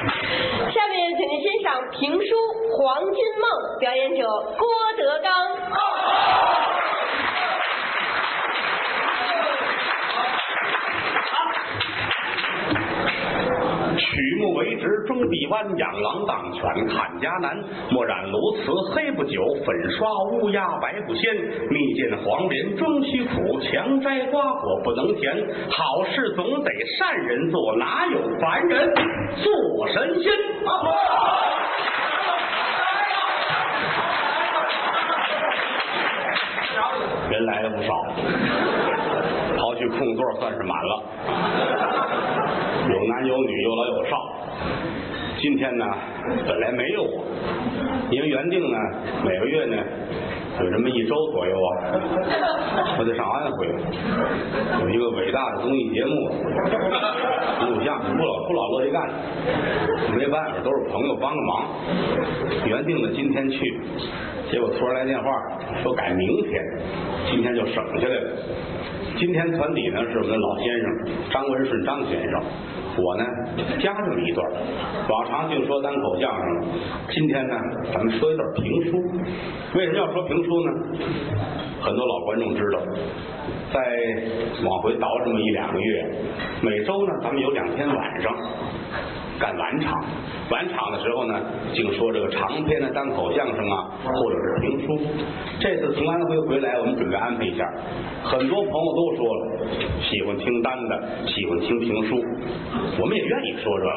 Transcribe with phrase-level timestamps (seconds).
[0.72, 2.18] 下面请您欣赏评书
[2.76, 4.24] 《黄金梦》，表演者
[4.56, 5.30] 郭德纲。
[14.10, 17.56] 曲目为直，中臂弯，养狼当犬，看家难。
[17.92, 18.32] 墨染鸬
[18.64, 21.32] 鹚黑不久，粉刷乌鸦白不鲜。
[21.70, 25.32] 蜜饯黄连终须苦，强摘瓜果不能甜。
[25.70, 28.92] 好事总得善人做，哪有凡人
[29.36, 30.32] 做神仙？
[37.30, 37.92] 人 来了不少，
[39.56, 41.99] 刨去空座算是满了。
[43.10, 44.16] 有男有女，有老有少。
[45.40, 45.84] 今天呢，
[46.46, 47.24] 本来没有我，
[48.10, 48.78] 因为原定呢，
[49.24, 49.76] 每个月呢
[50.60, 51.90] 有这么一周左右啊，
[53.00, 53.66] 我得上安徽，
[54.84, 56.12] 有一个伟大的综艺节目，
[57.66, 59.10] 录像不老不老乐意干，
[60.16, 61.66] 没办法，都是朋友帮个忙。
[62.66, 63.80] 原定的今天去，
[64.52, 65.24] 结果突然来电话
[65.82, 66.62] 说改明天，
[67.32, 68.30] 今天就省下来了。
[69.18, 70.86] 今天团底呢是我们的老先生
[71.30, 72.42] 张文顺张先生，
[72.98, 73.24] 我呢
[73.80, 74.46] 加这么一段。
[75.08, 76.68] 往常净说单口相声，
[77.10, 77.54] 今天呢
[77.92, 78.98] 咱们说一段评书。
[79.76, 80.72] 为什么要说评书呢？
[81.80, 82.78] 很多老观众知道，
[83.72, 83.80] 在
[84.64, 86.14] 往回倒这么一两个月，
[86.62, 88.34] 每周呢咱们有两天晚上
[89.40, 90.04] 干晚场。
[90.50, 91.40] 晚场的时候呢，
[91.72, 95.00] 净说这个长篇的单口相声啊，或者是评书。
[95.58, 97.64] 这次从安徽回来，我们准备安排一下。
[98.22, 99.42] 很多朋友都说了，
[100.02, 102.22] 喜欢听单的，喜欢听评书，
[103.00, 103.90] 我们也愿意说这个。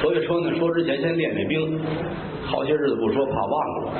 [0.00, 1.78] 所以说呢，说之前先练练兵，
[2.46, 3.92] 好些日子不说，怕忘了。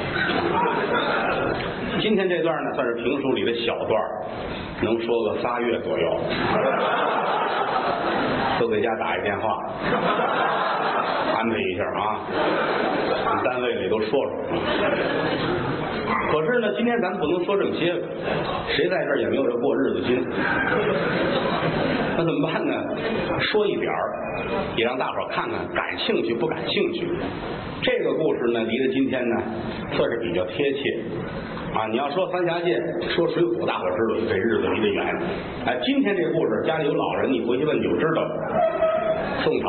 [2.01, 4.01] 今天这段呢，算是评书里的小段，
[4.83, 6.21] 能说个仨月左右。
[8.61, 9.59] 都给家打一电话，
[11.37, 12.21] 安排一下啊，
[13.45, 15.72] 单位里都说说。
[16.31, 17.95] 可是呢，今天咱们不能说这么些，
[18.69, 20.25] 谁在这儿也没有这过日子心。
[22.17, 22.73] 那怎么办呢？
[23.41, 24.13] 说一点儿，
[24.77, 27.07] 也让大伙儿看看，感兴趣不感兴趣？
[27.83, 29.37] 这个故事呢，离着今天呢，
[29.93, 30.81] 算是比较贴切。
[31.75, 32.79] 啊，你要说三峡界，
[33.09, 35.17] 说水浒，大伙知道这日子离得远。
[35.67, 38.29] 哎，今天这故事，家里有老人，你回去问就知道。
[39.43, 39.69] 宋朝，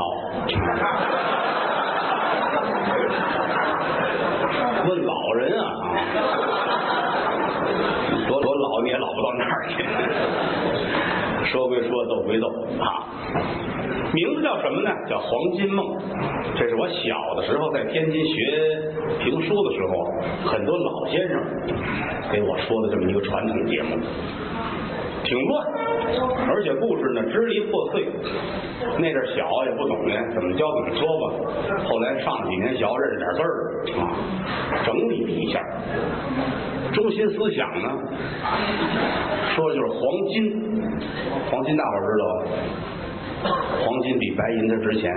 [4.90, 5.82] 问老人 啊，
[8.28, 9.84] 多多老你也老不到那儿去。
[11.52, 12.48] 说归说，斗归斗
[12.80, 13.06] 啊。
[14.14, 14.90] 名字叫什么呢？
[15.10, 15.86] 叫《黄金梦》。
[16.56, 18.82] 这是我小的时候在天津学
[19.20, 20.06] 评书的时候，
[20.46, 21.42] 很多老先生
[22.32, 23.98] 给我说的这么一个传统节目，
[25.24, 25.68] 挺乱，
[26.48, 28.08] 而且故事呢支离破碎。
[28.98, 31.24] 那阵小也不懂呢，怎么教怎么说吧。
[31.86, 33.50] 后来上几年学认识点字儿
[34.00, 34.02] 啊，
[34.86, 35.60] 整理了一下。
[36.92, 37.90] 中心思想呢，
[39.56, 40.00] 说的就是黄
[40.30, 40.84] 金，
[41.50, 43.54] 黄金大伙知道吧？
[43.84, 45.12] 黄金比白银它值钱，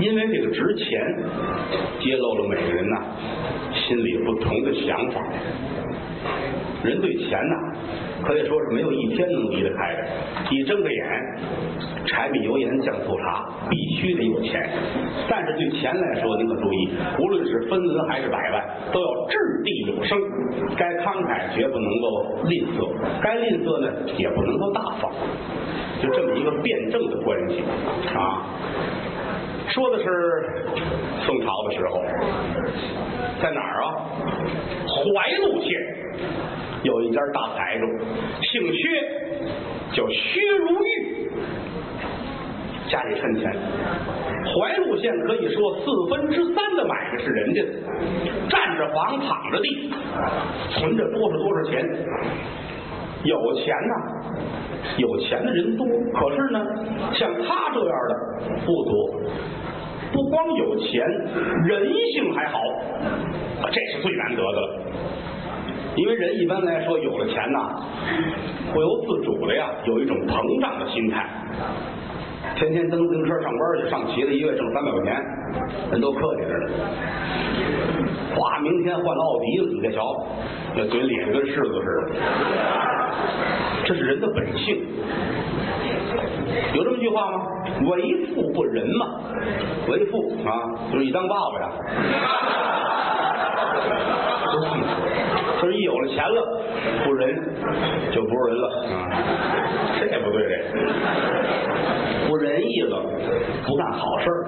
[0.00, 1.00] 因为这个值钱，
[2.00, 3.02] 揭露了每个人呐
[3.72, 5.20] 心里不同的想法。
[6.84, 7.56] 人对钱呐，
[8.24, 10.04] 可以说是没有一天能离得开的。
[10.50, 11.04] 一睁开眼，
[12.06, 14.68] 柴米油盐酱醋茶，必须得有钱。
[15.28, 20.18] 但是对钱来说，您可注意，无论是分文还是百万，都要掷地有声。
[20.76, 22.88] 该慷慨绝不能够吝啬，
[23.22, 25.10] 该吝啬呢，也不能够大方。
[26.02, 27.62] 就这么一个辩证的关系
[28.14, 28.46] 啊。
[29.68, 30.04] 说的是
[31.26, 32.02] 宋朝的时候，
[33.40, 33.86] 在哪儿啊？
[34.86, 35.70] 怀路县
[36.88, 37.86] 有一家大财主，
[38.40, 38.88] 姓薛，
[39.92, 41.28] 叫薛如玉，
[42.88, 43.52] 家里趁钱。
[44.46, 47.68] 怀路县可以说四分之三的买卖是人家的，
[48.48, 49.92] 占着房，躺着地，
[50.70, 51.86] 存着多少多少钱，
[53.24, 53.94] 有钱呐、
[54.96, 56.64] 有钱的人多，可是呢，
[57.12, 58.14] 像他这样的
[58.64, 59.20] 不多。
[60.10, 61.06] 不光有钱，
[61.66, 62.58] 人性还好，
[63.70, 64.80] 这是最难得的了。
[65.98, 67.58] 因为人一般来说有了钱呐，
[68.72, 71.26] 不由自主的呀，有一种膨胀的心态。
[72.54, 75.20] 天天蹬自行车上班去，上骑的一个月挣三百块钱，
[75.90, 76.66] 人都客气着呢。
[78.36, 80.00] 哗，明天换了奥迪了，你再瞧，
[80.76, 82.14] 那嘴咧着跟柿子似的。
[83.84, 84.86] 这是人的本性。
[86.74, 87.42] 有这么句话吗？
[87.90, 89.06] 为富不仁嘛。
[89.88, 91.66] 为富啊，就是你当爸爸呀。
[94.52, 95.07] 都这么说。
[95.58, 96.62] 可是，一有了钱了，
[97.04, 97.34] 不仁
[98.12, 99.10] 就不是人了啊！
[99.98, 103.02] 这也不对，这不仁义了，
[103.66, 104.46] 不干好事儿。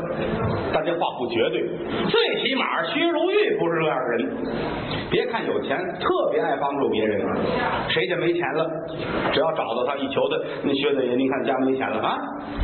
[0.73, 1.67] 但这话不绝对，
[2.07, 4.37] 最起码薛如玉不是这样的人。
[5.11, 7.21] 别看有钱，特别爱帮助别人。
[7.89, 8.71] 谁家没钱了，
[9.33, 12.17] 只要找到他，一求他，那薛大爷，您看家没钱了啊？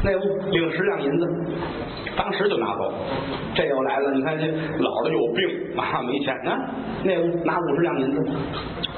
[0.04, 1.26] 那屋领十两银子，
[2.16, 2.92] 当时就拿走。
[3.56, 6.56] 这又来了，你看这老的有病啊，没钱呢，
[7.02, 8.24] 那屋拿五十两银子。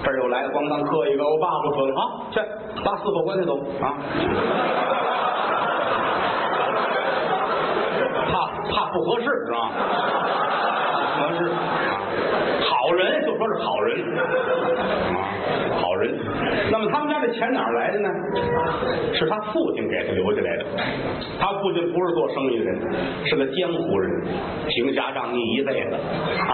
[0.04, 2.40] 这又来，咣当磕一个，我爸爸准啊，去
[2.84, 3.94] 把四口棺材走啊。
[8.30, 8.32] 怕
[8.70, 9.70] 怕不合适是吧？
[11.16, 11.50] 不合适。
[12.68, 14.20] 好人说是好人啊，
[15.80, 16.12] 好人。
[16.70, 18.08] 那么他们家这钱哪儿来的呢？
[19.14, 20.64] 是他父亲给他留下来的。
[21.40, 22.80] 他父亲不是做生意的人，
[23.24, 24.10] 是个江湖人，
[24.68, 26.52] 行侠仗义一辈子啊，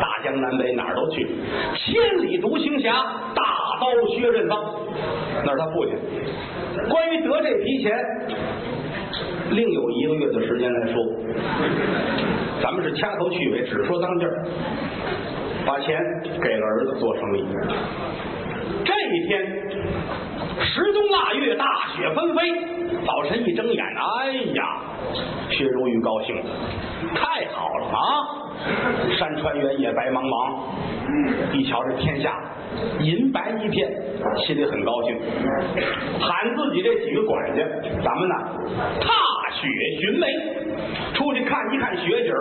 [0.00, 1.26] 大江南北哪儿都去，
[1.76, 2.92] 千里独行侠，
[3.34, 3.42] 大
[3.80, 4.58] 刀薛任方，
[5.44, 5.94] 那是他父亲。
[6.88, 7.92] 关于得这批钱，
[9.50, 11.04] 另有一个月的时间来说，
[12.62, 14.46] 咱们是掐头去尾，只说当劲儿。
[15.66, 15.98] 把钱
[16.42, 17.46] 给了儿子做生意。
[18.84, 19.42] 这一天，
[20.60, 21.64] 十冬腊月，大
[21.96, 22.83] 雪纷飞。
[23.06, 24.80] 早晨一睁眼，哎呀，
[25.50, 26.34] 薛如玉高兴，
[27.14, 28.00] 太好了啊！
[29.18, 30.54] 山川原野白茫茫，
[31.52, 32.34] 一瞧这天下
[33.00, 33.90] 银白一片，
[34.38, 35.16] 心里很高兴，
[36.18, 37.62] 喊自己这几个管家，
[38.02, 38.34] 咱们呢
[39.00, 39.10] 踏
[39.52, 39.68] 雪
[40.00, 40.26] 寻梅，
[41.12, 42.32] 出去看一看雪景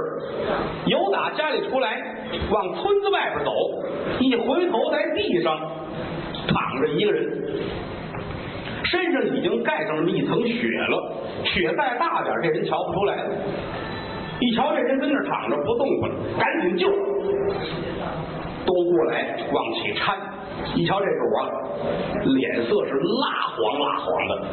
[0.85, 2.01] 由打家里出来，
[2.49, 3.51] 往村子外边走，
[4.19, 5.59] 一回头在地上
[6.47, 7.49] 躺着一个人，
[8.93, 13.29] 身上已经盖上那么一层雪了，雪再大点，这人瞧不出来了。
[14.39, 16.87] 一瞧这人跟那躺着不动弹，赶紧救，
[18.67, 20.13] 都过来往起搀。
[20.75, 21.49] 一瞧这主啊，
[22.35, 24.47] 脸色是蜡黄蜡黄的。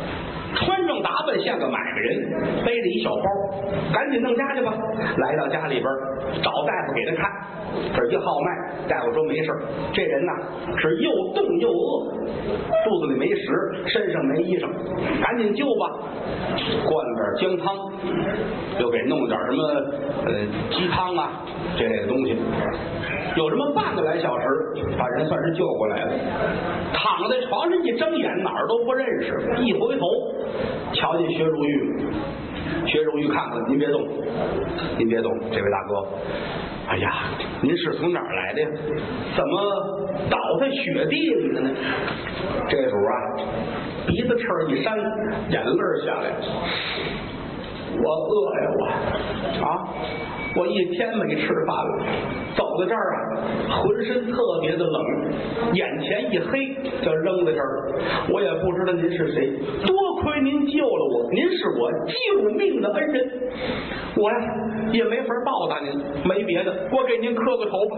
[0.56, 3.22] 穿上打扮像个买卖人，背着一小包，
[3.92, 4.72] 赶紧弄家去吧。
[5.18, 5.86] 来到家里边，
[6.42, 7.30] 找大夫给他看，
[7.94, 9.52] 这一号脉，大夫说没事
[9.92, 10.32] 这人呐
[10.78, 12.12] 是又冻又饿，
[12.84, 13.46] 肚子里没食，
[13.86, 14.68] 身上没衣裳，
[15.22, 15.90] 赶紧救吧。
[16.86, 17.76] 灌了点姜汤，
[18.78, 19.62] 又给弄了点什么
[20.26, 20.32] 呃
[20.70, 21.42] 鸡汤啊
[21.78, 22.36] 这类的东西。
[23.36, 24.46] 有这么半个来小时，
[24.98, 26.12] 把人算是救过来了。
[26.92, 30.06] 躺在床上一睁眼，哪儿都不认识，一回头。
[30.92, 32.04] 瞧见薛如玉，
[32.86, 34.08] 学荣誉看看，您别动，
[34.98, 36.06] 您别动，这位大哥，
[36.88, 37.12] 哎呀，
[37.62, 38.68] 您是从哪儿来的呀？
[39.36, 41.70] 怎么倒在雪地里的呢？
[42.68, 43.12] 这主啊，
[44.06, 44.96] 鼻子翅一扇，
[45.50, 46.30] 眼泪下来，
[48.02, 48.84] 我饿呀，我
[49.64, 49.68] 啊。
[50.56, 52.06] 我一天没吃饭了，
[52.56, 55.02] 走到这儿啊，浑身特别的冷，
[55.74, 57.94] 眼前一黑，就扔在这儿了。
[58.32, 59.52] 我也不知道您是谁，
[59.86, 63.30] 多亏您救了我，您是我救命的恩人，
[64.16, 64.36] 我呀
[64.92, 67.96] 也没法报答您，没别的，我给您磕个头吧。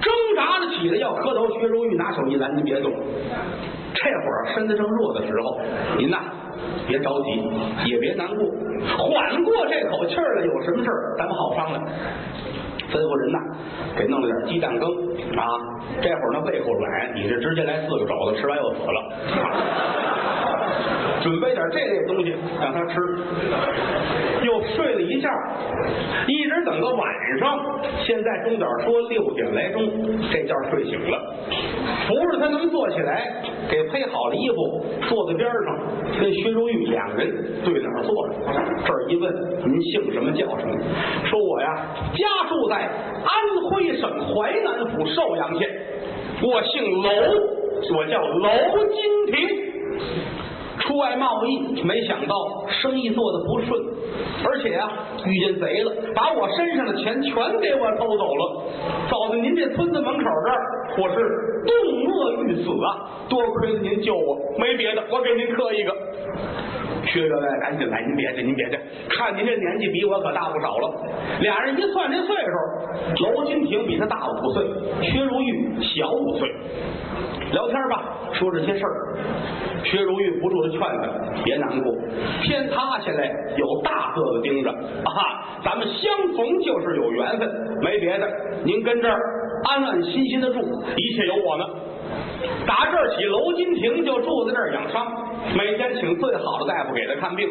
[0.00, 2.92] 挣扎着起来要磕头，薛如玉拿手一拦，您别动。
[3.94, 5.60] 这会儿身子正弱的时候，
[5.98, 6.18] 您呐。
[6.86, 8.44] 别着急，也别难过，
[8.96, 11.82] 缓过这口气了，有什么事儿咱们好商量。
[12.90, 13.38] 吩咐人呐，
[13.96, 14.90] 给弄了点鸡蛋羹
[15.38, 15.46] 啊。
[16.02, 18.98] 这会儿呢胃口软，你这直接来四个肘子，吃完又死了。
[21.22, 22.98] 准备点这类东西让他吃，
[24.42, 25.28] 又睡了一觉，
[26.26, 27.58] 一等到晚上。
[28.04, 29.82] 现在钟点说六点来钟，
[30.32, 31.34] 这觉睡醒了，
[32.06, 35.78] 扶着他能坐起来，给配好了衣服，坐在边上，
[36.20, 38.34] 跟薛如玉两个人对脸坐着。
[38.84, 39.32] 这儿一问，
[39.64, 40.74] 您姓什么叫什么？
[41.26, 45.68] 说我呀，家住在安徽省淮南府寿阳县，
[46.42, 47.10] 我姓娄，
[47.96, 48.50] 我叫娄
[48.88, 49.48] 金亭。
[50.80, 52.34] 出外贸易，没想到
[52.68, 53.80] 生意做的不顺，
[54.44, 54.88] 而且啊
[55.24, 58.64] 遇见贼了，把我身上的钱全给我偷走了。
[59.08, 60.60] 走到您这村子门口这儿，
[60.98, 61.16] 我是
[61.66, 61.74] 冻
[62.06, 63.26] 饿欲死啊！
[63.28, 65.94] 多亏了您救我，没别的，我给您磕一个。
[67.12, 70.94] 薛员外，赶紧来，您别介，您别介，看您这年纪比我可大不少了。
[71.40, 74.64] 俩人一算这岁数，娄金亭比他大五岁，
[75.02, 76.48] 薛如玉小五岁。
[77.52, 79.16] 聊天吧，说这些事儿。
[79.82, 81.92] 薛如玉不住的劝他，别难过，
[82.42, 85.58] 天塌下来有大个子盯着啊！
[85.64, 87.50] 咱们相逢就是有缘分，
[87.82, 88.28] 没别的，
[88.62, 89.18] 您跟这儿
[89.68, 90.60] 安安心心的住，
[90.96, 91.64] 一切有我呢。
[92.66, 95.06] 打这儿起，娄金亭就住在那儿养伤，
[95.56, 97.48] 每天请最好的大夫给他看病，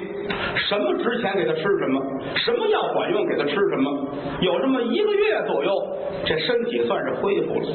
[0.55, 2.01] 什么值钱给他吃什么，
[2.35, 4.07] 什么药管用给他吃什么。
[4.41, 5.71] 有这么一个月左右，
[6.25, 7.67] 这身体算是恢复了。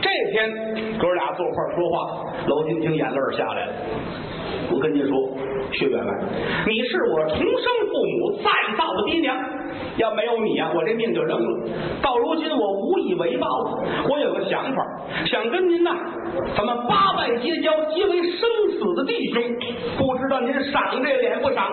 [0.00, 3.72] 这天哥俩坐块说话，娄金亭眼泪下来了。
[4.70, 5.16] 我跟您说，
[5.72, 6.12] 薛员外，
[6.66, 9.36] 你是我重生父母再造的爹娘，
[9.96, 11.68] 要没有你啊、我这命就扔了。
[12.02, 13.46] 到如今我无以为报，
[14.08, 14.86] 我有个想法，
[15.26, 15.90] 想跟您呐，
[16.56, 19.42] 咱们八拜结交，结为生死的弟兄，
[19.96, 21.68] 不知道您赏这脸不赏？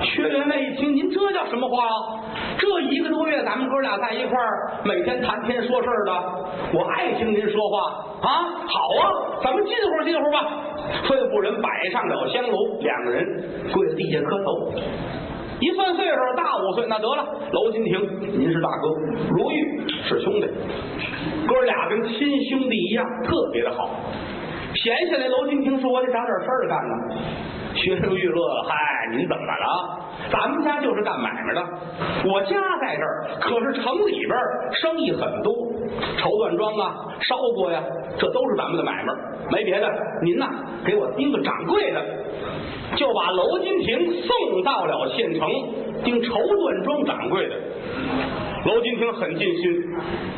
[0.00, 2.22] 薛员外一听，您这叫什么话啊？
[2.56, 6.12] 这一个多月，咱们哥俩在一块儿，每天谈天说事儿的，
[6.72, 7.80] 我爱听您说话
[8.20, 8.46] 啊。
[8.66, 10.46] 好啊，咱们近乎近乎吧。
[11.08, 13.26] 吩咐人摆上了香炉，两个人
[13.72, 14.72] 跪在地下磕头。
[15.60, 17.24] 一算岁数，大五岁，那得了。
[17.52, 18.00] 娄金亭，
[18.38, 18.88] 您是大哥，
[19.30, 20.46] 如玉是兄弟，
[21.46, 23.90] 哥俩跟亲兄弟一样，特别的好。
[24.74, 26.94] 闲下来，娄金亭说：“我得找点事儿干呢。”
[27.74, 29.98] 薛如玉乐：“嗨，您怎么了？
[30.30, 31.64] 咱们家就是干买卖的，
[32.24, 34.38] 我家在这儿，可是城里边
[34.72, 35.52] 生意很多，
[36.18, 37.82] 绸缎庄啊、烧锅呀，
[38.18, 39.12] 这都是咱们的买卖，
[39.50, 39.88] 没别的。
[40.22, 40.48] 您呐，
[40.84, 42.04] 给我盯个掌柜的，
[42.96, 45.48] 就把娄金亭送到了县城，
[46.04, 47.54] 盯绸缎庄掌柜的。
[48.64, 49.72] 娄金亭很尽心，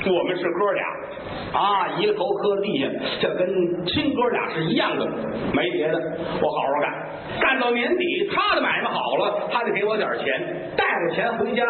[0.06, 2.86] 我们是哥俩啊，一个头磕地下，
[3.20, 5.06] 这跟亲哥俩是一样的，
[5.54, 5.98] 没别的，
[6.42, 6.92] 我好好干，
[7.40, 11.64] 干到年底，他的买卖好了，他得给我点钱，带着钱回家，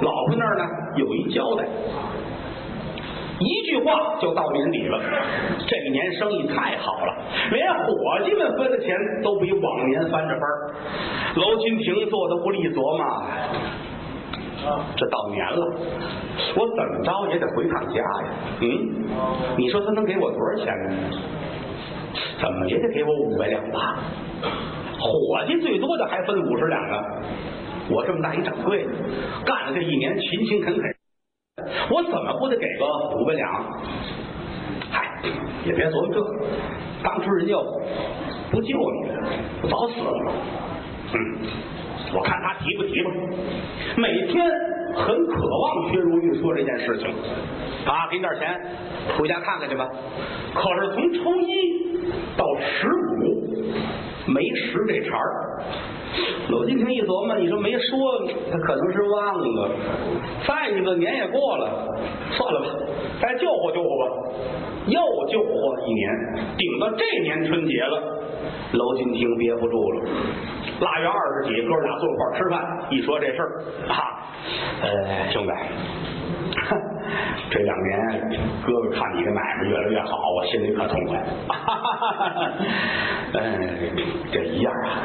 [0.00, 0.64] 老婆那儿呢
[0.96, 1.64] 有一交代。
[3.38, 5.00] 一句话就到年底了，
[5.66, 7.14] 这一年生意太好了，
[7.50, 10.42] 连伙计们分的钱都比往年翻着番。
[11.36, 13.04] 娄金平坐的不利琢磨，
[14.96, 15.66] 这到年了，
[16.56, 18.28] 我怎么着也得回趟家呀。
[18.60, 18.68] 嗯，
[19.56, 20.90] 你说他能给我多少钱呢？
[22.40, 23.98] 怎么也得给我五百两吧。
[24.98, 26.96] 伙计最多的还分五十两呢。
[27.90, 28.90] 我这么大一掌柜的，
[29.44, 31.01] 干了这一年勤勤恳恳。
[31.58, 32.86] 我怎么不得给个
[33.18, 33.46] 五百两？
[34.90, 35.20] 嗨，
[35.66, 36.18] 也别琢磨这，
[37.02, 37.54] 当初人家
[38.50, 39.22] 不救你了，
[39.62, 40.32] 我早死了。
[41.12, 41.18] 嗯，
[42.14, 43.10] 我看他提不提吧。
[43.98, 44.50] 每天
[44.94, 47.08] 很渴望薛如玉说这件事情
[47.84, 48.58] 啊，给你点钱，
[49.18, 49.86] 回家看看去吧。
[50.54, 53.62] 可是从初一到十五
[54.26, 55.62] 没拾这茬儿。
[56.50, 57.98] 娄金亭一琢磨，你说没说，
[58.50, 59.70] 他可能是忘了。
[60.46, 61.86] 再一个年也过了，
[62.32, 62.66] 算了吧，
[63.20, 64.04] 再救活救活吧。
[64.86, 66.10] 又救活一年，
[66.58, 68.02] 顶到这年春节了，
[68.72, 70.10] 娄金亭憋不住了。
[70.80, 74.26] 腊月二十几，哥俩坐一块吃饭，一说这事儿啊，
[74.82, 75.52] 呃，兄弟。
[77.50, 78.30] 这两年，
[78.64, 81.18] 哥哥看你的买卖越来越好，我心里可痛快。
[81.48, 82.50] 哈哈哈哈哈
[83.34, 83.68] 嗯，
[84.32, 85.02] 这一样啊，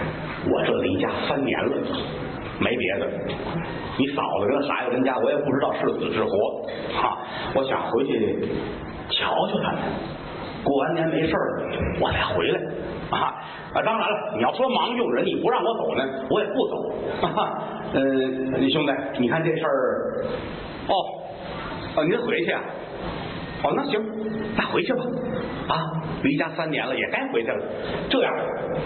[0.49, 1.71] 我这离家三年了，
[2.59, 3.09] 没别的。
[3.97, 6.29] 你嫂子跟孩子跟家，我也不知道是死是活
[7.01, 7.17] 哈、
[7.53, 8.39] 我想回去
[9.09, 9.81] 瞧瞧他们。
[10.63, 11.63] 过完年没事儿，
[11.99, 12.59] 我再回来
[13.09, 13.17] 啊
[13.73, 13.81] 啊！
[13.83, 16.75] 当然了，你要说忙用人，你不让我走呢，我也不走。
[17.21, 17.61] 哈 哈，
[17.93, 20.25] 嗯，兄弟，你看这事儿，
[20.87, 20.93] 哦。
[21.97, 22.61] 哦，您回去啊？
[23.63, 23.99] 哦，那行，
[24.55, 25.03] 那回去吧。
[25.67, 25.75] 啊，
[26.23, 27.57] 离家三年了，也该回去了。
[28.07, 28.31] 这样，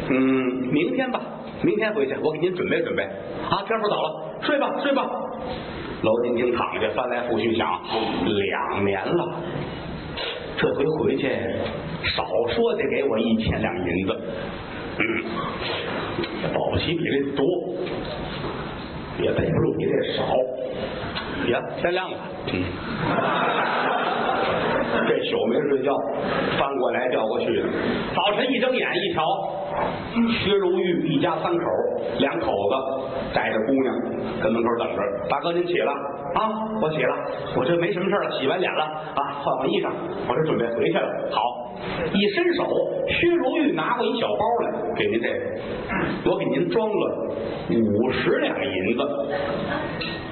[0.09, 0.15] 嗯，
[0.71, 1.19] 明天吧，
[1.61, 3.03] 明天回去，我给您准备准备。
[3.03, 5.05] 啊，天不早了，睡吧，睡吧。
[6.01, 7.67] 娄金亭躺下，翻来覆去想，
[8.25, 9.35] 两年了，
[10.57, 11.29] 这回回去，
[12.15, 12.25] 少
[12.55, 14.21] 说得给我一千两银子。
[14.99, 15.03] 嗯，
[16.53, 17.45] 保不齐比这多，
[19.21, 20.23] 也背不住比这少。
[21.51, 22.17] 呀，天亮了，
[22.53, 22.61] 嗯，
[25.07, 25.95] 这宿没睡觉，
[26.59, 27.67] 翻过来调过去的。
[28.15, 29.23] 早晨一睁眼一瞧，
[30.43, 31.63] 薛如玉一家三口，
[32.19, 32.75] 两口子
[33.33, 33.95] 带着姑娘
[34.41, 35.01] 跟门口等着。
[35.29, 35.91] 大哥您起了
[36.35, 36.51] 啊？
[36.81, 37.15] 我起了，
[37.57, 39.89] 我这没什么事了，洗完脸了啊，换换衣裳，
[40.27, 41.07] 我这准备回去了。
[41.31, 41.41] 好，
[42.13, 42.65] 一伸手，
[43.07, 45.35] 薛如玉拿过一小包来，给您这个，
[46.31, 47.35] 我给您装了
[47.69, 49.01] 五十两银子。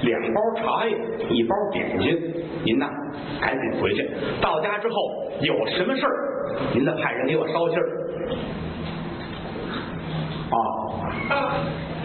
[0.02, 0.96] 两包茶叶，
[1.30, 2.18] 一包点心，
[2.64, 2.90] 您呐
[3.42, 4.10] 赶紧回去。
[4.40, 4.96] 到家之后
[5.42, 6.16] 有什么事儿，
[6.74, 7.86] 您再派人给我捎信儿。
[10.50, 10.56] 啊，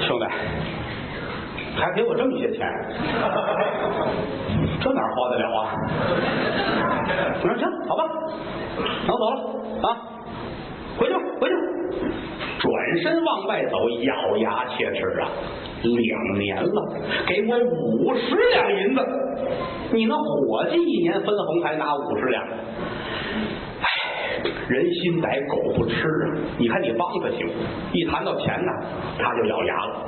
[0.00, 0.26] 兄弟，
[1.76, 2.66] 还给我这么些钱，
[4.80, 5.74] 这哪花得了啊？
[7.42, 8.04] 我说行，好吧，
[9.06, 9.96] 那我走了啊，
[10.96, 11.60] 回去吧，回去吧。
[12.58, 15.28] 转身往外走，咬牙切齿啊！
[15.82, 16.82] 两年了，
[17.26, 19.00] 给我五十两银子，
[19.92, 22.42] 你那伙计一年分红才拿五十两，
[23.80, 23.86] 哎，
[24.68, 26.38] 人心歹，狗不吃啊！
[26.56, 27.46] 你看你帮他行，
[27.92, 28.72] 一谈到钱呢，
[29.18, 30.06] 他就咬牙了。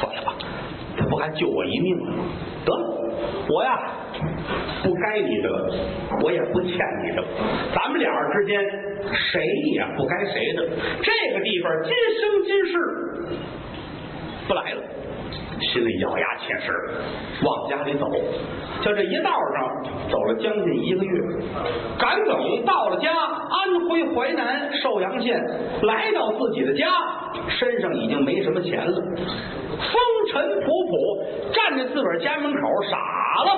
[0.00, 0.34] 算了吧，
[0.96, 2.12] 他不还救我一命吗？
[2.64, 2.84] 得了，
[3.48, 3.78] 我呀
[4.82, 5.48] 不该你的，
[6.22, 6.70] 我也不欠
[7.04, 7.24] 你的，
[7.74, 8.60] 咱们俩之间
[9.12, 10.68] 谁也不该谁的。
[11.02, 12.72] 这个地方今生今世
[14.48, 14.82] 不来了。
[15.76, 16.72] 心里咬牙切齿，
[17.44, 18.10] 往家里走。
[18.82, 21.20] 就这一道上走了将近一个月，
[21.98, 25.38] 赶等到了家，安徽淮南寿阳县，
[25.82, 26.86] 来到自己的家，
[27.48, 29.92] 身上已经没什么钱了，风
[30.32, 32.96] 尘仆仆，站在自个儿家门口傻
[33.44, 33.50] 了，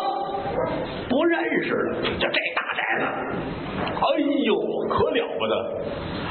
[1.09, 2.03] 不认识了。
[2.03, 3.05] 就这大宅子，
[3.95, 4.57] 哎呦，
[4.89, 5.55] 可了不得！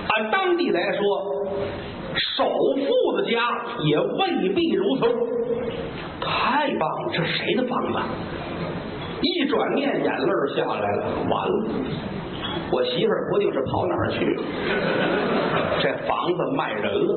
[0.09, 1.47] 按当地来说。
[2.35, 3.39] 首富的家
[3.83, 5.01] 也未必如此，
[6.21, 7.11] 太棒了！
[7.13, 7.99] 这谁的房子？
[9.21, 11.69] 一转念，眼泪儿下来了，完了！
[12.71, 14.43] 我媳妇儿不定是跑哪儿去了，
[15.81, 17.15] 这房子卖人了。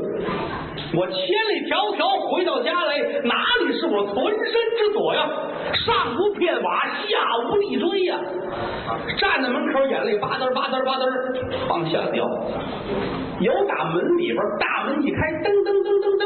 [0.92, 5.28] 我千里迢迢回到家来，哪里是我存身之所呀？
[5.74, 7.18] 上无片瓦，下
[7.48, 8.18] 无立锥呀！
[9.18, 12.26] 站在门口，眼泪吧嗒吧嗒吧嗒往下掉。
[13.40, 16.24] 有打门里边，大门一开，噔噔噔噔噔，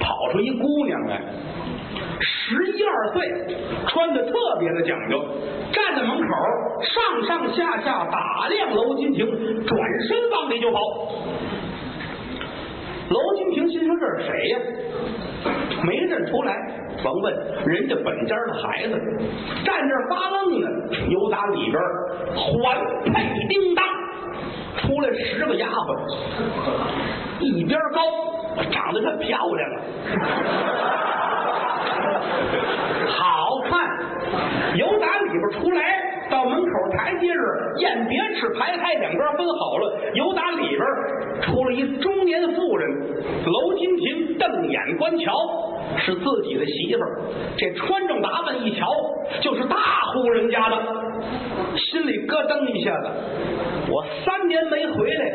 [0.00, 1.20] 跑出一姑娘来，
[2.22, 3.28] 十一二岁，
[3.86, 5.18] 穿的特别的讲究，
[5.72, 6.26] 站在门口，
[6.82, 9.26] 上上下下打量娄金亭，
[9.66, 10.80] 转身往里就跑。
[13.08, 14.58] 娄金亭心说这是谁呀？
[15.84, 16.54] 没认出来，
[17.02, 17.34] 甭问，
[17.66, 18.92] 人家本家的孩子，
[19.64, 20.68] 站这发愣呢。
[21.08, 21.82] 有打里边
[22.36, 22.78] 环
[23.12, 23.84] 佩叮当。
[24.78, 25.94] 出来十个丫鬟，
[27.40, 28.00] 一边高，
[28.70, 29.82] 长得可漂亮了，
[33.08, 33.72] 好看。
[34.76, 35.80] 由打里边出来，
[36.30, 37.42] 到门口台阶上，
[37.76, 39.98] 雁别翅排开，两边分好了。
[40.14, 40.80] 由打里边
[41.42, 42.90] 出了一中年妇人，
[43.44, 45.32] 娄金亭瞪眼观瞧，
[45.98, 47.20] 是自己的媳妇儿。
[47.58, 48.86] 这穿着打扮一瞧，
[49.42, 49.76] 就是大
[50.14, 50.76] 户人家的，
[51.76, 53.10] 心里咯噔一下子。
[53.90, 55.30] 我三年没回来，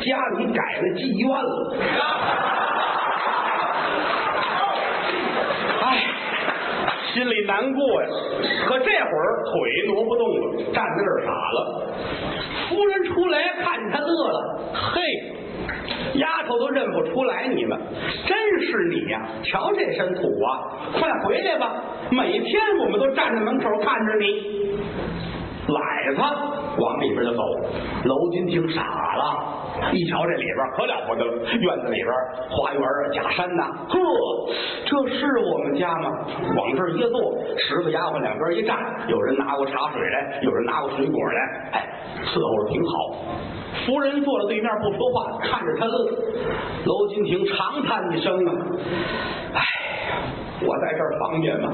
[0.00, 1.76] 家里改了妓院了。
[5.82, 6.04] 哎，
[7.12, 8.08] 心里难过呀。
[8.66, 11.58] 可这会儿腿挪不动了，站在这儿傻了。
[12.68, 15.02] 夫人出来看见他乐了，嘿，
[16.14, 17.78] 丫头都认不出来你了，
[18.26, 19.26] 真是你呀！
[19.42, 21.82] 瞧这身土啊，快回来吧！
[22.10, 24.70] 每天我们都站在门口看着你。
[25.68, 26.34] 来他
[26.78, 27.42] 往里边就走，
[28.04, 32.08] 娄金亭傻了，一瞧这里边可了不得了，院子里边
[32.48, 33.98] 花园啊，假山呐，呵，
[34.86, 36.10] 这是我们家吗？
[36.56, 38.76] 往这一坐，十个丫鬟两边一站，
[39.08, 41.88] 有人拿过茶水来，有人拿过水果来，哎，
[42.24, 42.92] 伺候的挺好。
[43.86, 46.10] 夫人坐在对面不说话，看着他乐。
[46.84, 48.52] 娄金亭长叹一声啊，
[49.54, 49.60] 哎，
[50.62, 51.70] 我在这儿方便吗？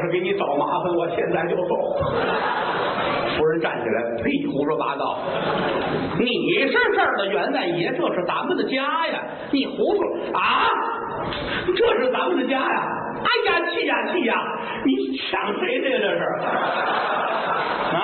[0.00, 1.74] 是给你找麻烦，我现在就走。
[3.38, 5.16] 夫人站起来，呸，胡说八道！
[6.18, 6.26] 你
[6.66, 9.22] 是这儿的员外爷，这是咱们的家呀！
[9.50, 10.02] 你糊涂
[10.34, 10.68] 啊！
[11.74, 12.82] 这是咱们的家呀！
[13.22, 14.34] 哎呀，气呀气呀！
[14.84, 15.98] 你抢谁的呀？
[16.02, 16.22] 这是
[17.96, 17.98] 啊！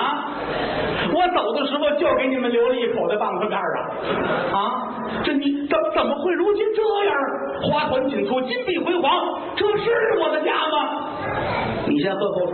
[1.13, 4.57] 我走的时候就给你们留了一口袋棒子面啊！
[4.57, 4.89] 啊！
[5.23, 7.17] 这你怎怎么会如今这样？
[7.63, 9.09] 花团锦簇，金碧辉煌，
[9.55, 9.89] 这是
[10.21, 11.09] 我的家吗？
[11.87, 12.53] 你先喝口水，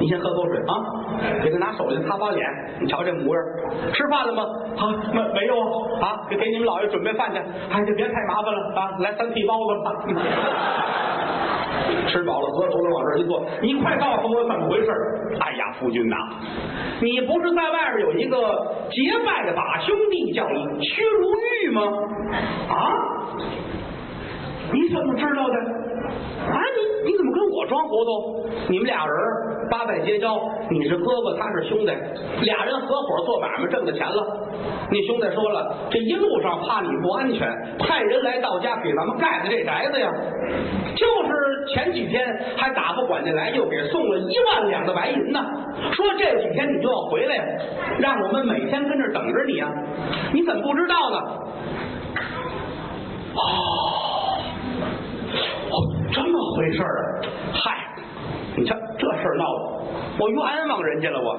[0.00, 0.82] 你先喝口水啊！
[1.44, 2.44] 给他拿手巾擦把脸，
[2.80, 3.44] 你瞧这模样，
[3.92, 4.42] 吃饭了吗？
[4.76, 5.54] 啊，没没有
[6.00, 6.26] 啊？
[6.28, 7.38] 给给你们老爷准备饭去，
[7.70, 8.90] 哎，就别太麻烦了啊！
[8.98, 9.94] 来三屉包子吧。
[12.08, 14.90] 吃饱了，喝足了，往这一坐，你快告诉我怎么回事？
[15.40, 16.16] 哎呀，夫君呐，
[17.00, 18.36] 你不是在外边有一个
[18.90, 20.46] 结拜的把兄弟叫
[20.80, 21.32] 薛如
[21.64, 21.82] 玉吗？
[22.68, 22.92] 啊？
[24.72, 25.81] 你怎么知道的？
[26.42, 26.58] 啊，
[27.04, 28.50] 你你怎么跟我装糊涂？
[28.68, 29.14] 你们俩人
[29.70, 31.92] 八拜结交，你是哥哥，他是兄弟，
[32.42, 34.26] 俩人合伙做买卖挣的钱了。
[34.90, 37.48] 你兄弟说了，这一路上怕你不安全，
[37.78, 40.10] 派人来到家给咱们盖的这宅子呀。
[40.96, 45.40] 就是前几天还打发管家来，又给送了一万两的白银呢。
[45.92, 47.58] 说这几天你就要回来，
[47.98, 49.70] 让我们每天跟这等着你啊。
[50.32, 51.18] 你怎么不知道呢？
[53.34, 54.11] 哦。
[56.12, 57.20] 这么回事儿，
[57.54, 57.72] 嗨，
[58.54, 59.62] 你瞧这事儿闹的，
[60.20, 61.30] 我冤枉人家了，我。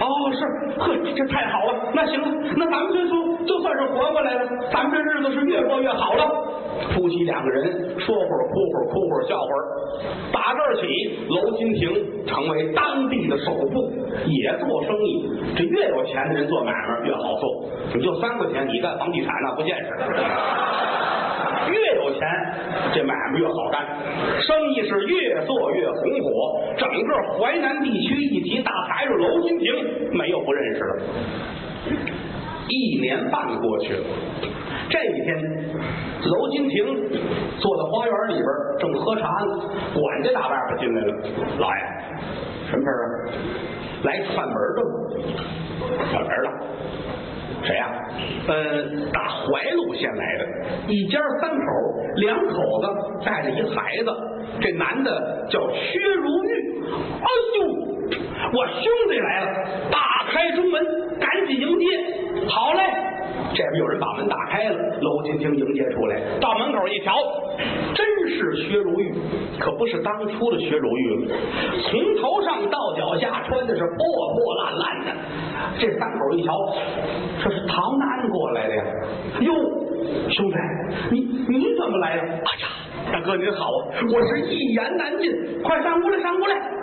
[0.00, 6.24] 哦，是，呵，这太好了，那行了，那咱们就，就算是活过来了，咱们这日子是越过越好了。
[6.94, 9.64] 夫妻两个人说会儿哭会儿，哭会儿笑会儿。
[10.32, 13.90] 打这儿起，楼金亭成为当地的首富，
[14.26, 15.30] 也做生意。
[15.56, 17.64] 这越有钱的人做买卖越好做。
[17.94, 19.92] 你就三块钱，你干房地产那不现实。
[21.70, 22.20] 越有钱，
[22.94, 23.84] 这买卖越好干，
[24.40, 26.60] 生意是越做越红火。
[26.76, 29.74] 整个淮南地区一提大财主娄金亭，
[30.12, 31.02] 没有不认识的。
[32.68, 34.04] 一年半过去了，
[34.90, 35.36] 这一天，
[36.22, 36.84] 娄金亭
[37.58, 38.46] 坐在花园里边
[38.80, 39.56] 正喝茶呢，
[39.94, 41.14] 管家打外边进来了。
[41.58, 41.76] 老爷，
[42.68, 43.04] 什么事啊？
[44.02, 44.80] 来串门的，
[46.10, 46.50] 串门的。
[47.66, 47.88] 谁呀、
[48.46, 48.54] 呃，
[49.12, 50.46] 打怀路县来的，
[50.88, 51.66] 一家三口，
[52.16, 54.10] 两口子带着一孩子。
[54.60, 56.84] 这男的叫薛如玉。
[56.88, 57.26] 哎
[57.58, 57.66] 呦，
[58.52, 59.46] 我兄弟来了！
[59.90, 59.98] 打
[60.30, 60.80] 开中门，
[61.18, 61.86] 赶紧迎接。
[62.48, 62.80] 好嘞，
[63.54, 67.14] 这边有人把门打开了，娄金亭迎接出来，到门口一瞧，
[67.94, 69.14] 真是薛如玉，
[69.58, 71.36] 可不是当初的薛如玉了，
[71.82, 75.12] 从头上到脚下穿的是破破烂烂的。
[75.78, 76.52] 这三口一瞧，
[77.42, 78.84] 这是唐安过来的呀！
[79.40, 79.52] 哟，
[80.30, 80.56] 兄弟，
[81.10, 82.22] 你你怎么来了？
[82.22, 83.70] 哎呀，大哥您好，
[84.12, 86.75] 我是一言难尽，快上屋来，上屋来。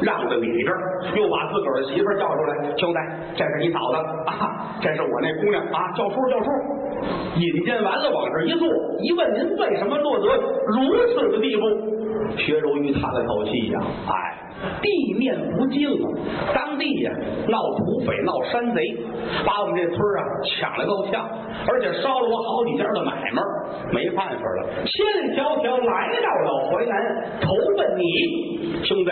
[0.00, 0.68] 让到里边，
[1.16, 2.98] 又把自个儿的媳妇叫出来，兄弟，
[3.36, 6.50] 这是你嫂子啊，这是我那姑娘啊，叫叔叫叔。
[7.36, 8.68] 引荐完了，往这一坐，
[9.00, 11.62] 一问您为什么落得如此的地步？
[12.36, 14.12] 薛如玉叹了口气呀，哎，
[14.82, 16.06] 地面不净啊，
[16.54, 17.10] 当地呀
[17.48, 18.82] 闹土匪、闹山贼，
[19.44, 21.26] 把我们这村啊抢了够呛，
[21.66, 23.42] 而且烧了我好几家的买卖，
[23.92, 27.54] 没办法了，千里迢迢来到了淮南，投
[27.96, 29.10] 你，兄弟。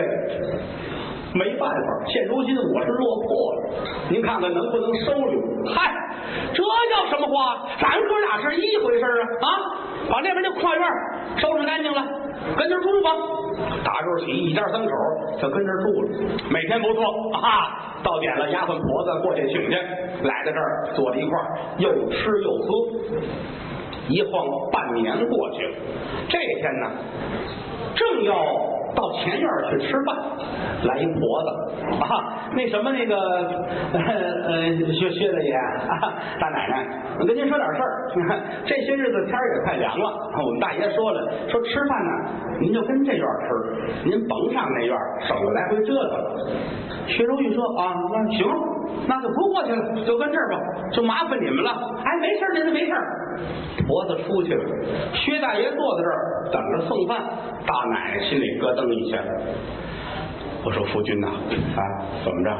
[1.34, 3.70] 没办法，现如今我是落魄了，
[4.08, 5.38] 您看看能不能收留？
[5.74, 5.92] 嗨，
[6.54, 7.68] 这叫什么话？
[7.78, 9.46] 咱哥俩是一回事啊！
[9.46, 9.48] 啊，
[10.08, 10.82] 把那边那跨院
[11.36, 12.02] 收拾干净了，
[12.56, 13.10] 跟那住吧。
[13.84, 14.90] 打这起，一家三口
[15.38, 16.08] 就跟这住了，
[16.50, 18.00] 每天不错啊。
[18.02, 19.76] 到点了，丫鬟婆子过去请去，
[20.22, 22.88] 来到这儿坐在一块儿，又吃又喝。
[24.08, 25.74] 一晃半年过去了，
[26.30, 26.90] 这天呢，
[27.98, 28.32] 正要
[28.94, 30.16] 到前院去吃饭，
[30.84, 31.48] 来一婆子
[32.00, 33.16] 啊，那什么那个
[33.92, 36.87] 呃薛薛大爷啊，大奶奶，
[37.18, 37.94] 我跟您说点事儿。
[38.64, 42.30] 这些日子天儿也快凉了，我们大爷说了，说吃饭呢，
[42.61, 46.14] 您就跟这院吃，您甭上那院，省得来回折腾。
[47.06, 48.46] 薛如玉说啊，那行，
[49.07, 50.59] 那就不过去了，就跟这儿吧，
[50.92, 51.70] 就麻烦你们了。
[52.05, 53.38] 哎，没事儿，您没事儿。
[53.87, 54.64] 婆子出去了，
[55.14, 57.22] 薛大爷坐在这儿等着送饭，
[57.66, 59.18] 大奶奶心里咯噔一下。
[60.64, 61.81] 我说夫君呐，啊，
[62.24, 62.51] 怎么着？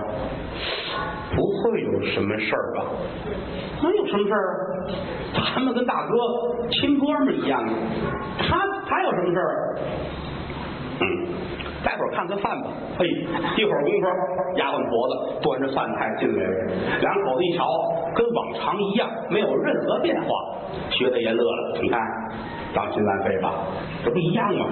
[1.35, 2.85] 不会有什么事儿吧？
[3.83, 4.39] 能有什么事儿
[5.35, 5.53] 啊？
[5.55, 6.15] 咱们跟大哥
[6.71, 7.63] 亲哥们一样，
[8.39, 9.79] 他他有什么事儿？
[11.89, 12.69] 待会儿看看饭吧。
[12.99, 13.09] 嘿，
[13.57, 14.07] 一会儿功夫，
[14.59, 17.65] 丫鬟婆子端着饭菜进来了，两口子一瞧，
[18.15, 20.29] 跟往常一样，没有任何变化。
[20.91, 21.99] 薛大爷乐了，你看，
[22.75, 23.55] 当心烂肺吧，
[24.05, 24.67] 这不一样吗？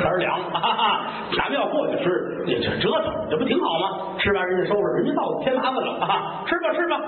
[0.00, 1.06] 天儿凉，哈哈，
[1.38, 4.18] 咱们要过去吃，也就折腾，这不挺好吗？
[4.18, 7.00] 吃完人家收拾，人家到添麻烦了，哈哈，吃吧吃吧。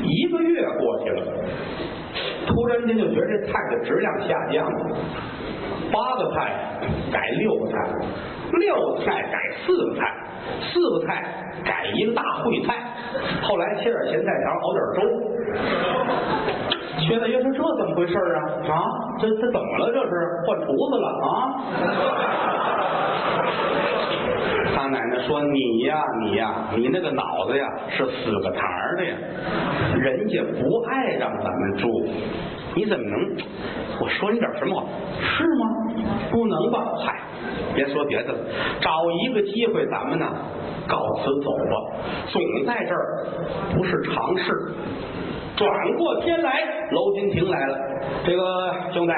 [0.00, 1.22] 一个月过去了，
[2.46, 4.96] 突然间就觉得这菜的质量下降了。
[5.92, 6.52] 八个菜
[7.12, 7.76] 改六个菜，
[8.52, 10.14] 六个菜改四个菜，
[10.60, 12.76] 四个菜改一个大烩菜，
[13.42, 15.00] 后来切点咸菜条，熬点粥。
[16.98, 18.42] 薛大爷说：“这怎么回事啊？
[18.68, 18.82] 啊，
[19.20, 19.90] 这这怎么了？
[19.92, 20.10] 这是
[20.46, 21.26] 换厨子了啊？”
[24.76, 28.60] 他奶奶说：“你呀，你呀，你那个脑子呀是死个堂
[28.96, 29.16] 的呀，
[29.96, 31.88] 人家不爱让咱们住，
[32.74, 33.36] 你怎么能？
[34.00, 34.84] 我说你点什么话？
[35.20, 35.66] 是吗？
[36.30, 36.92] 不能吧？
[37.04, 37.18] 嗨，
[37.74, 38.38] 别说别的了，
[38.80, 38.90] 找
[39.22, 40.26] 一个机会咱们呢
[40.86, 41.74] 告辞走吧，
[42.28, 43.24] 总在这儿
[43.74, 44.52] 不是常事。”
[45.58, 47.76] 转过天来，娄金亭来了。
[48.24, 48.42] 这个
[48.92, 49.12] 兄弟，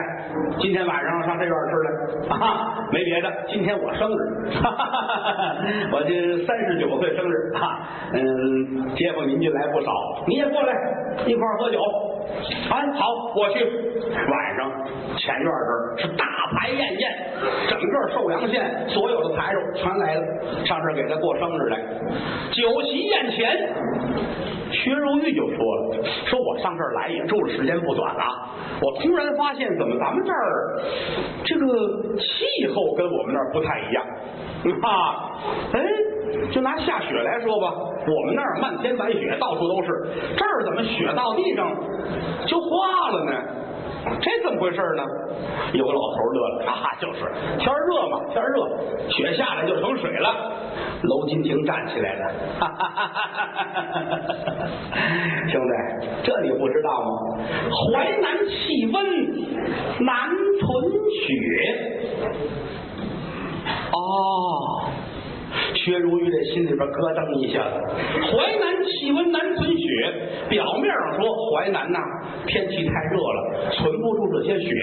[0.59, 2.89] 今天晚上上这院吃来啊？
[2.91, 5.55] 没别的，今天我生日，哈哈哈哈
[5.93, 7.87] 我今三十九岁生日啊。
[8.15, 9.93] 嗯，街坊邻居来不少，
[10.27, 10.73] 你也过来
[11.27, 11.79] 一块儿喝酒。
[12.71, 13.65] 啊，好，我去。
[14.11, 14.71] 晚上
[15.17, 17.11] 前院这儿是大排宴宴，
[17.69, 20.23] 整个寿阳县所有的财主全来了，
[20.65, 21.79] 上这儿给他过生日来。
[22.51, 23.69] 酒席宴前。
[24.73, 25.97] 薛如玉就说了
[26.31, 28.23] ：“说我上这儿来也住了时间不短了，
[28.81, 30.81] 我突然发现，怎么咱们这儿
[31.45, 31.67] 这个
[32.17, 34.05] 气候跟我们那儿不太一样
[34.85, 35.33] 啊？
[35.73, 35.83] 哎，
[36.53, 37.73] 就拿下雪来说吧，
[38.07, 39.89] 我们那儿漫天白雪，到处都是，
[40.37, 41.71] 这儿怎么雪到地上
[42.47, 43.33] 就化了呢？
[44.21, 45.05] 这怎么回事呢？
[45.75, 47.21] 有个老头乐了，啊，就是
[47.59, 48.67] 天热嘛，天热，
[49.11, 50.53] 雪下来就成水了。
[51.03, 54.69] 娄金亭站起来了，哈哈哈哈哈哈！
[55.49, 55.73] 兄弟，
[56.23, 57.09] 这你不知道吗？
[57.71, 59.05] 淮南气温
[60.05, 60.65] 难存
[61.27, 61.29] 雪。
[63.93, 64.91] 哦。
[65.81, 67.81] 薛如玉这心里边咯噔一下子，
[68.31, 69.87] 淮南气温难存雪。
[70.51, 71.99] 表面上说淮南呐
[72.47, 74.75] 天气太热了，存不住这些雪。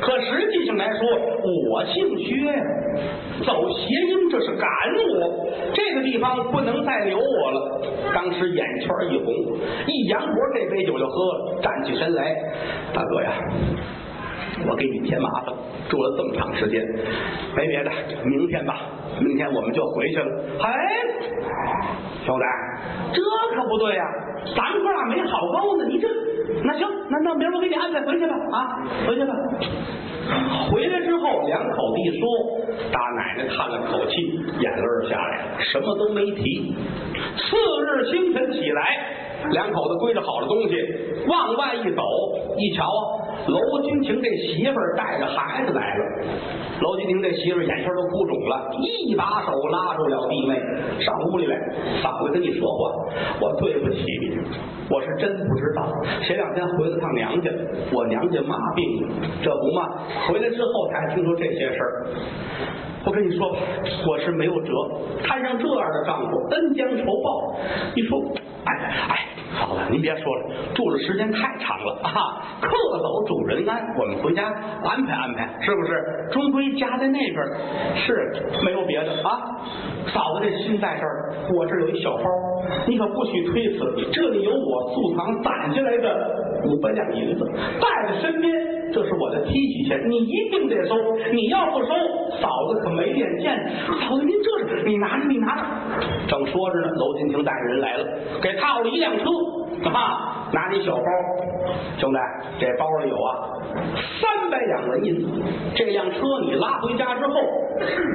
[0.00, 1.06] 可实际上来说，
[1.70, 2.62] 我姓薛呀，
[3.44, 4.68] 走谐音这是赶
[5.20, 5.46] 我。
[5.74, 7.80] 这个地方不能再留我了。
[8.14, 9.34] 当时眼圈一红，
[9.86, 12.34] 一扬脖，这杯酒就喝了，站起身来，
[12.94, 13.32] 大哥呀。
[14.68, 15.54] 我给你添麻烦，
[15.88, 16.82] 住了这么长时间，
[17.54, 17.90] 没别的，
[18.24, 18.80] 明天吧，
[19.20, 20.26] 明天我们就回去了。
[20.60, 20.70] 哎，
[22.24, 22.44] 兄弟，
[23.12, 23.20] 这
[23.56, 24.04] 可不对呀，
[24.56, 26.08] 咱哥俩没好包呢，你这
[26.64, 29.32] 那行，那那明儿我给你安排回去吧，啊，回去吧。
[30.70, 32.26] 回来之后，两口子一说，
[32.90, 36.74] 大奶奶叹了口气，眼泪下来了，什么都没提。
[37.36, 39.25] 次日清晨起来。
[39.50, 40.74] 两口子归置好了东西，
[41.28, 42.02] 往外一走，
[42.56, 42.84] 一瞧，
[43.46, 46.04] 娄金亭这媳妇儿带着孩子来了。
[46.80, 50.60] 娄金亭这媳妇儿眼圈都哭肿了，一把手拉住了弟妹，
[51.00, 51.56] 上屋里来，
[52.02, 52.92] 嫂子跟你说话，
[53.40, 54.38] 我对不起你，
[54.90, 55.86] 我是真不知道。
[56.22, 57.50] 前两天回了趟娘家，
[57.92, 59.88] 我娘家妈病了，这不嘛，
[60.28, 62.06] 回来之后才听说这些事儿。
[63.06, 63.58] 我跟你说吧，
[64.08, 64.72] 我是没有辙，
[65.22, 67.56] 摊上这样的丈夫，恩将仇报。
[67.94, 68.20] 你说，
[68.66, 68.74] 哎
[69.08, 69.18] 哎。
[69.58, 70.42] 嫂子，您别说了，
[70.74, 72.10] 住的时间太长了啊！
[72.60, 74.52] 客走主人安，我们回家
[74.84, 76.28] 安排安排，是不是？
[76.30, 77.36] 终归家在那边，
[77.96, 79.40] 是没有别的啊。
[80.12, 82.24] 嫂子这心在这儿，我这有一小包，
[82.86, 84.10] 你可不许推辞。
[84.12, 87.50] 这里有我素堂攒下来的五百两银子，
[87.80, 88.52] 带在身边，
[88.92, 90.94] 这是我的提取钱，你一定得收。
[91.32, 91.88] 你要不收，
[92.40, 93.56] 嫂子可没脸见。
[94.08, 95.62] 嫂子，您这是，你拿着，你拿着。
[96.28, 98.06] 正说着呢，娄金亭带着人来了，
[98.42, 99.24] 给套了一辆车。
[99.92, 100.35] 啊！
[100.56, 101.04] 拿你小包，
[101.98, 102.18] 兄弟，
[102.58, 103.44] 这包里有啊
[104.18, 105.44] 三百两纹银。
[105.74, 107.34] 这辆车你拉回家之后，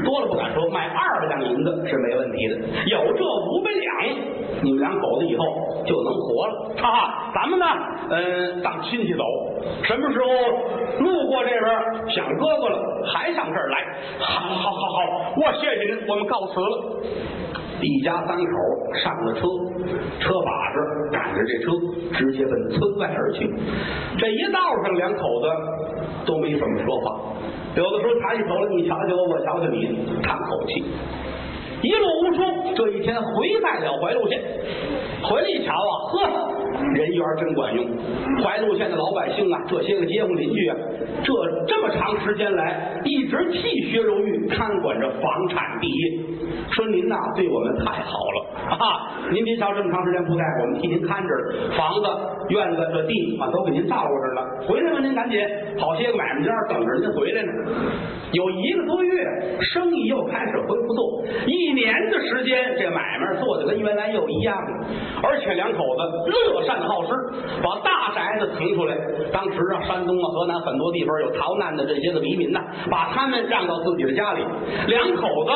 [0.03, 2.55] 多了不敢说，卖二百两银子是没问题的。
[2.87, 5.45] 有这五百两，你们两口子以后
[5.85, 6.53] 就能活了。
[6.81, 7.65] 哈哈，咱们呢，
[8.09, 9.23] 嗯，当亲戚走，
[9.83, 10.25] 什么时候
[10.97, 11.65] 路过这边
[12.09, 13.77] 想哥哥了，还上这儿来。
[14.17, 16.97] 好，好，好，好，我谢谢您，我们告辞了。
[17.83, 18.43] 一家三口
[19.03, 19.41] 上了车，
[20.19, 20.77] 车把子
[21.33, 21.71] 着这车，
[22.13, 23.49] 直接奔村外而去。
[24.17, 25.47] 这一道上，两口子
[26.25, 27.33] 都没怎么说话，
[27.75, 30.83] 有的时候抬起头来，你瞧瞧我，我瞧瞧你，叹口气。
[31.81, 32.41] 一路无书，
[32.75, 34.39] 这一天回在了怀路线。
[35.23, 36.60] 回来一瞧啊，呵。
[36.93, 37.85] 人缘真管用，
[38.43, 40.75] 怀路县的老百姓啊，这些个街坊邻居啊，
[41.23, 41.33] 这
[41.67, 46.19] 这么长时间来一直替薛如玉看管着房产地业，
[46.71, 49.29] 说您呐对我们太好了啊！
[49.31, 51.29] 您别瞧这么长时间不在，我们替您看着
[51.77, 52.07] 房子、
[52.49, 54.67] 院子、这地啊，都给您照顾着了。
[54.67, 55.39] 回来吧，您赶紧，
[55.77, 57.51] 好些个买卖家等着您回来呢。
[58.31, 59.11] 有一个多月，
[59.59, 64.87] 生意又开始恢复做，一年的时间，这买卖做的跟原来又一样了，
[65.21, 67.09] 而且两口子乐善好施，
[67.63, 68.95] 把大宅子腾出来。
[69.31, 74.43] 当时啊，山东啊、河南很多地方有逃难的这些个黎民呐，把他们让到自己的家里。
[74.87, 75.51] 两口子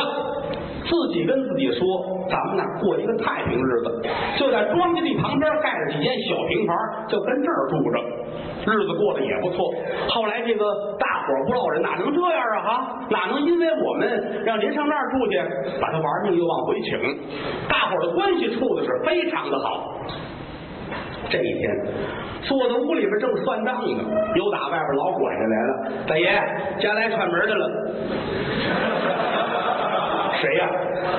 [0.86, 1.82] 自己跟自己说
[2.30, 4.02] ：“咱们呢过一个太平日子，
[4.38, 9.74] 就在庄稼地旁边盖了几间小平房，就跟这儿住着，日子过得也不错。”
[10.10, 10.64] 后来这个
[11.00, 12.62] 大伙不落人，哪能这样啊？
[12.62, 15.38] 哈，哪能因为我们让您上那儿住去，
[15.82, 17.00] 把他玩命又往回请？
[17.68, 19.92] 大伙的关系处的是非常的好。
[21.30, 21.70] 这一天，
[22.44, 24.04] 坐在屋里边正算账呢，
[24.36, 25.72] 有打外边老管家来了。
[26.08, 26.26] 大爷，
[26.80, 27.68] 家来串门的了。
[30.40, 30.70] 谁呀？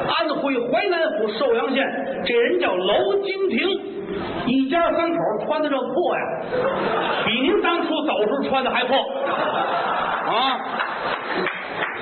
[0.09, 3.69] 安徽淮南府寿阳县，这人叫娄金亭，
[4.47, 6.23] 一家三口穿的这破呀，
[7.27, 10.59] 比您当初走时候穿的还破啊！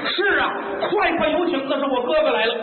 [0.07, 0.53] 是啊，
[0.91, 2.55] 快快有请，那是我哥哥来了。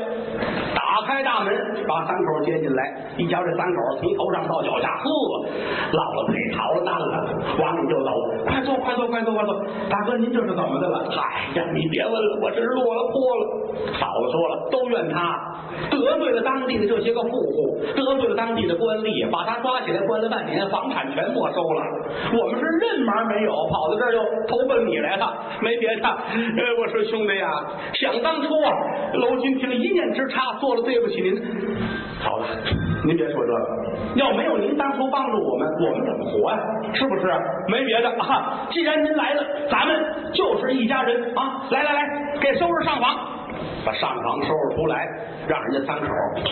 [1.12, 1.52] 开大门，
[1.88, 2.96] 把三口接进来。
[3.18, 5.10] 一瞧这三口从头上到脚下，呵，
[5.92, 8.12] 老了腿，逃了蛋了，往里就走。
[8.48, 9.54] 快坐，快坐，快坐，快坐！
[9.90, 11.06] 大哥，您这是怎么的了？
[11.10, 13.44] 哎呀，你别问了，我这是落了魄了。
[14.00, 15.51] 嫂子说了，都怨他
[15.90, 21.82] 得罪了当地的这些个富户，得罪了当地的官吏，把他抓起来关了半年，房产全没收了。
[22.34, 26.08] 我们是任忙没有，跑到这儿又投奔你来了，没别的。
[26.08, 27.50] 呃，我说兄弟呀，
[27.94, 28.70] 想当初啊，
[29.14, 31.36] 娄金平一念之差做了对不起您。
[32.22, 32.46] 好了，
[33.06, 33.58] 您别说这个，
[34.16, 36.60] 要没有您当初帮助我们，我们怎么活呀？
[36.94, 37.28] 是不是？
[37.68, 39.96] 没别的啊，既然您来了，咱们
[40.34, 41.64] 就是一家人啊！
[41.72, 42.02] 来来来，
[42.40, 43.16] 给收拾上房，
[43.86, 45.08] 把上房收拾出来，
[45.48, 46.08] 让人家三口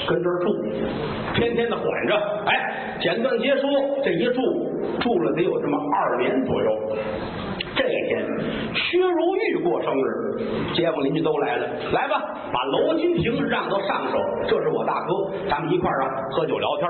[0.07, 0.63] 跟这儿住，
[1.35, 2.15] 天天的缓着。
[2.45, 3.69] 哎，简短结说，
[4.03, 4.41] 这一住
[4.99, 6.97] 住了得有这么二年左右。
[7.75, 8.25] 这一天，
[8.73, 12.21] 薛如玉过生日，街坊邻居都来了，来吧，
[12.53, 16.89] 把娄金平让到上手，这是我大哥，咱们一块儿啊喝酒聊天。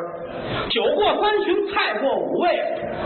[0.69, 2.49] 酒过三巡，菜过五味，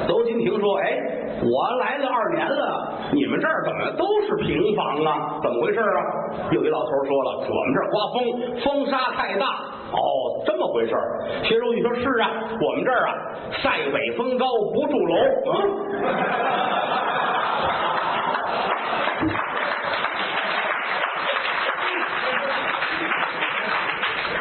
[0.08, 0.98] 娄金平说：“哎，
[1.42, 5.40] 我来了二年了，你们这儿怎么都是平房啊？
[5.42, 6.04] 怎么回事啊？”
[6.52, 8.24] 有一老头说了：“我们这儿刮风，
[8.64, 9.46] 风沙太大。”
[9.94, 10.96] 哦，这么回事
[11.44, 13.14] 薛如玉说：“是啊，我们这儿啊，
[13.62, 15.16] 塞北风高，不住楼。”
[15.54, 15.62] 嗯。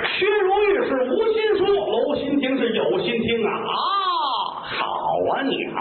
[0.08, 3.50] 薛如玉是无心说，娄心听是有心听啊！
[3.50, 3.74] 啊，
[4.62, 4.86] 好
[5.32, 5.80] 啊你啊！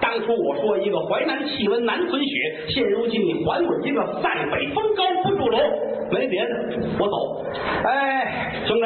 [0.00, 5.58] 当初我说一个淮南气温难存雪，现如今你还我一个塞北风高不住楼，
[6.10, 6.54] 没别的，
[6.98, 7.44] 我走。
[7.84, 8.82] 哎，兄弟，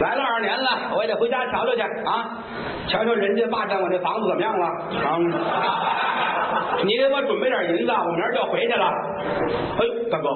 [0.00, 2.38] 来了二年了，我也得回家瞧瞧去啊！
[2.86, 5.18] 瞧瞧人家霸占我这房子怎么样了啊？
[6.84, 8.86] 你给我准备点银子，我明儿就要回去了。
[9.78, 10.28] 哎呦，大哥。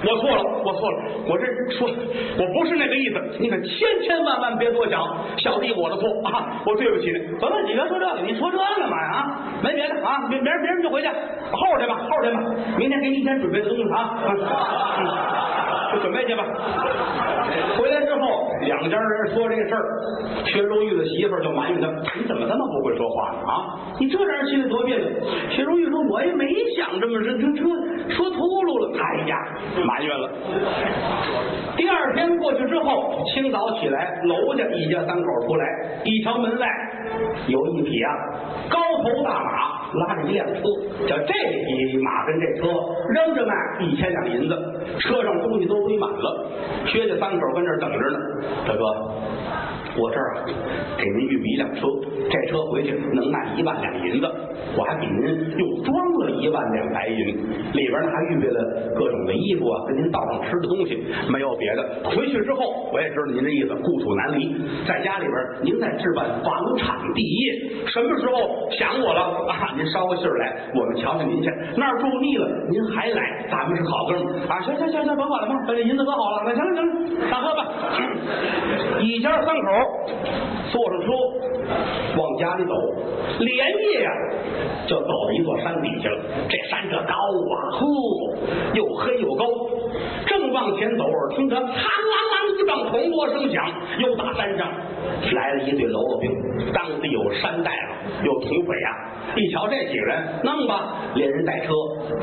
[0.00, 0.96] 我错了，我错了，
[1.26, 1.44] 我这
[1.76, 1.90] 说
[2.38, 5.02] 我不是那个意思，你可千千万万别多想，
[5.36, 7.18] 小弟我的错啊，我对不起你。
[7.40, 9.10] 甭问你别说这个，你说这干嘛呀？
[9.12, 12.40] 啊，没别的啊，明明儿明儿就回去，后天吧，后天吧，
[12.78, 14.14] 明天给你一天准备的东西啊，
[16.00, 16.44] 准备去吧。
[17.78, 19.84] 回来之后，两家人说这事儿，
[20.44, 23.38] 薛如玉的媳妇就埋怨他，你怎么这么不会说话呢？
[23.46, 25.08] 啊，你这让人心里多别扭。
[25.50, 27.62] 薛如玉说，我也没想这么这这这
[28.14, 29.36] 说秃噜了，哎呀。
[29.84, 30.30] 埋怨了。
[31.76, 35.64] 第二天过去之后，清早起来，楼家一家三口出来，
[36.04, 36.66] 一瞧门外
[37.46, 38.10] 有一匹啊
[38.68, 40.62] 高头大马，拉着一辆车，
[41.06, 42.68] 叫这匹马跟这车
[43.14, 44.54] 扔着卖一千两银子，
[45.00, 46.46] 车上东西都堆满了。
[46.86, 48.18] 薛家三口跟这等着呢，
[48.66, 48.84] 大哥，
[49.98, 50.44] 我这儿
[50.96, 51.86] 给您预备一辆车，
[52.30, 54.26] 这车回去能卖一万两银子，
[54.76, 55.18] 我还给您
[55.58, 57.18] 又装了一万两白银，
[57.72, 62.10] 里边呢还预备了各种的衣服啊，跟您倒上吃的东西，没有别的。
[62.10, 64.54] 回去之后，我也知道您这意思，故土难离，
[64.86, 69.74] 在家里边您再置办房产地业，什么时候想我了啊？
[69.76, 71.50] 您捎个信儿来，我们瞧瞧您去。
[71.76, 74.60] 那儿住腻了，您还来，咱们是好哥们啊！
[74.62, 77.66] 行行行行，甭管了，把这银子搁好了，那行了行了，上车吧。
[79.00, 79.68] 一家三口
[80.70, 81.12] 坐上车
[82.16, 82.74] 往家里走，
[83.40, 84.10] 连夜呀
[84.86, 86.18] 就走到一座山底下了。
[86.48, 87.86] 这山这高啊，呵，
[88.74, 89.44] 又黑又高。
[90.26, 93.64] 正往前走，耳听着苍啷啷一棒铜锣声响，
[93.98, 94.68] 又打山上
[95.32, 96.30] 来了一队喽啰兵，
[96.72, 98.90] 当地有山大夫，有土匪啊。
[99.36, 101.72] 一瞧这几个人，弄吧，连人带车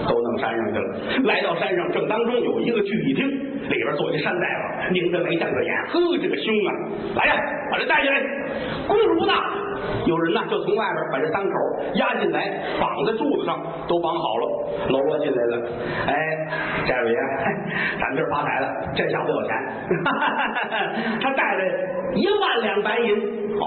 [0.08, 0.98] 都弄山上去了。
[1.24, 6.70] 来到山上正当中，有一个聚义厅，里边坐一山大夫，拧着眉瞪着眼，呵，这个凶啊！
[7.16, 7.36] 来呀，
[7.72, 8.20] 把这带进来。
[8.88, 9.34] 功夫不大，
[10.06, 11.56] 有人呢就从外边把这三口
[11.96, 14.46] 押进来，绑在柱子上，都绑好了。
[14.90, 15.68] 喽啰进来了，
[16.08, 16.14] 哎，
[16.88, 17.16] 寨主爷，
[18.00, 19.52] 咱们今儿发财了，这小子有钱，
[21.22, 21.66] 他带来
[22.14, 23.66] 一万两白银，哦，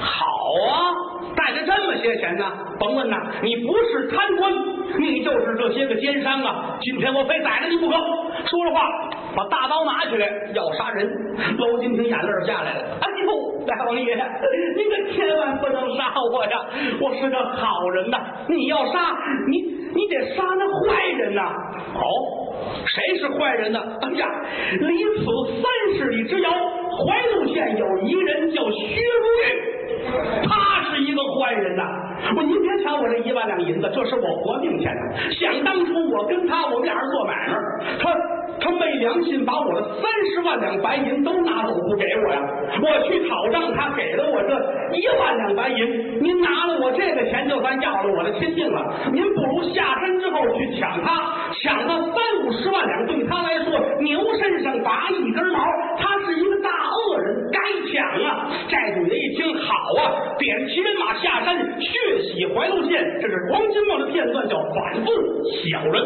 [0.00, 0.26] 好
[0.70, 0.92] 啊。
[1.36, 2.50] 带着这么些钱呢？
[2.80, 4.50] 甭问呐，你不是贪官，
[4.98, 6.78] 你就是这些个奸商啊！
[6.80, 7.94] 今天我非宰了你不可！
[8.46, 8.88] 说着话，
[9.36, 11.06] 把大刀拿起来要杀人。
[11.58, 14.14] 娄金平眼泪下来了，哎呦，大王爷，
[14.76, 16.64] 您可千万不能杀我呀！
[17.02, 18.18] 我是个好人呐！
[18.48, 19.14] 你要杀
[19.48, 19.60] 你，
[19.94, 21.52] 你得杀那坏人呐！
[21.94, 22.00] 哦，
[22.86, 23.78] 谁是坏人呢？
[24.00, 24.26] 哎呀，
[24.80, 25.24] 离此
[25.60, 26.50] 三十里之遥，
[27.04, 30.76] 怀路县有一个人叫薛如玉，他。
[30.96, 32.05] 是一个坏人呐！
[32.34, 34.92] 我您别瞧我这一万两银子，这是我活命钱！
[35.38, 37.54] 想当初我跟他，我们俩人做买卖，
[38.00, 38.14] 他
[38.60, 42.40] 他没良心，把我的三十万两白银都拿走不给我呀！
[42.82, 48.82] 我去讨账，他给了我这一万两白银，您拿了我这个钱，就算要了我的亲命了。
[49.12, 55.60] 您不如下山之后去抢他，抢到三五十万两，对他来说牛身上拔一根毛，
[55.98, 58.48] 他是一个大恶人，真抢啊！
[58.68, 63.18] 寨主爷一听，好啊，点齐人马下山，血洗怀柔县。
[63.20, 65.12] 这是黄金梦的片段，叫反动
[65.64, 66.02] 小人。